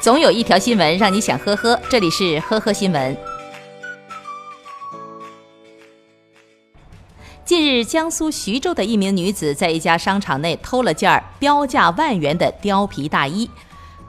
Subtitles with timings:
[0.00, 3.16] 总有一条新闻让你想呵呵，这里是呵呵新闻。
[7.44, 13.50] 近日，江苏徐州的一名女子在一家商场内偷了件标价万元的貂皮大衣，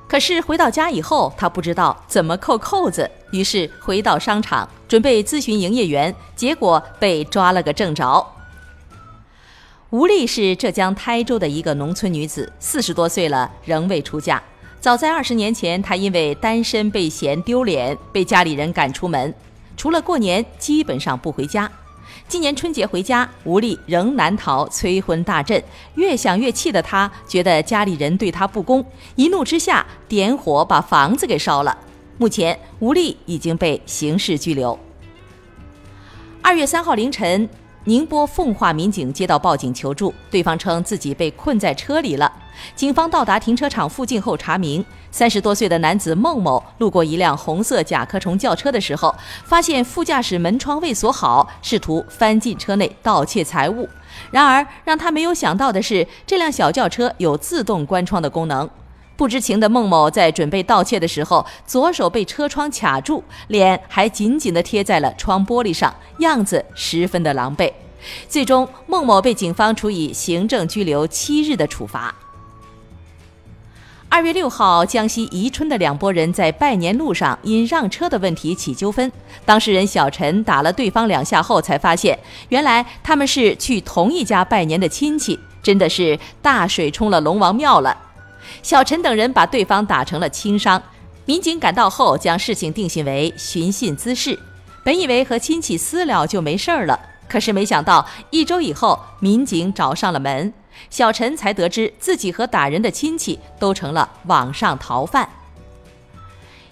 [0.08, 8.24] 可是回到家以后，她不知道怎么扣扣子，于是回到商场准备咨询营业员，结果被抓了个正着。
[9.90, 14.44] 吴丽是浙江台州的一个农村女子，四十多岁了，仍未出嫁。
[14.82, 19.34] 早在二十年前，他因为单身被嫌丢脸，被家里人赶出门，
[19.76, 21.70] 除了过年，基本上不回家。
[22.30, 25.62] 今年春节回家，吴丽仍难逃催婚大阵。
[25.96, 28.86] 越想越气的他，觉得家里人对他不公，
[29.16, 31.78] 一怒之下点火把房子给烧了。
[32.18, 34.80] 目前，吴丽已经被刑事拘留。
[36.42, 37.50] 二月三号凌晨。
[37.86, 42.32] 宁波奉化民警接到报警求助，对方称自己被困在车里了。
[42.76, 53.88] 警方到达停车场附近后查明，三十多岁的男子孟某路过一辆红色甲壳虫轿车的时候，发现副驾驶门窗未锁好，试图翻进车内盗窃财物。
[54.30, 58.70] 然而，让他没有想到的是，这辆小轿车有自动关窗的功能。
[59.20, 67.70] 不知情的孟某在准备盗窃的时候，左手被车窗卡住，脸还紧紧地贴在了窗玻璃上，样子十分的狼狈。
[68.30, 72.16] 最终，孟某被警方处以行政拘留七日的处罚。
[74.08, 79.12] 二月六号，江西宜春的两拨人在拜年路上因让车的问题起纠纷，
[79.44, 88.06] 当事人小陈打了对方两下后，才发现原来他们是去同一家拜年的亲戚，真的是大水冲了龙王庙了。
[88.62, 90.82] 小陈等人把对方打成了轻伤，
[91.26, 94.38] 民警赶到后将事情定性为寻衅滋事。
[94.84, 100.54] 本以为和亲戚私了就没事儿了，可是没想到一周以后，民警找上了门，
[100.90, 105.30] 小陈才得知自己和打人的亲戚都成了网上逃犯。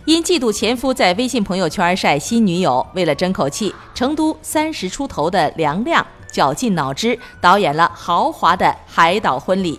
[0.06, 9.78] 因嫉妒前夫在微信朋友圈晒新女友，为了争口气，成都三十出头的梁亮绞尽脑汁导演了豪华的海岛婚礼。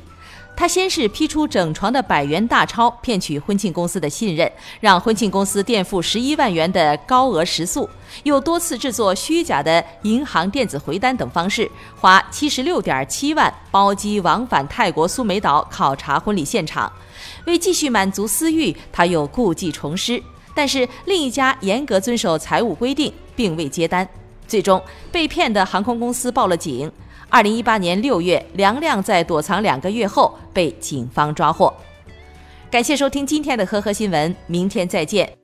[0.59, 7.89] 他先是批出整床的百元大钞，骗取婚庆公司的信任，让婚庆公司垫付十一万元的高额食宿，
[8.25, 16.93] 又多次制作虚假的银行电子回单等方式，花七十六点七万包机往返泰国苏梅岛考察婚礼现场。
[17.45, 20.21] 为继续满足私欲，他又故技重施，
[20.57, 24.09] 但是另一家严格遵守财务规定，并未接单，
[24.49, 24.83] 最终
[25.13, 26.91] 被骗的航空公司报了警。
[27.29, 31.73] 二零一八年六月，梁亮在躲藏两个月后被警方抓获。
[32.71, 35.38] 感谢收听今天的呵呵新闻，明天再见。